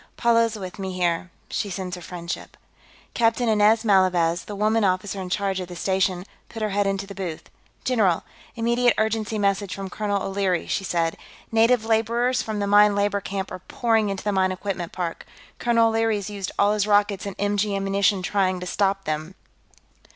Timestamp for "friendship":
2.01-2.57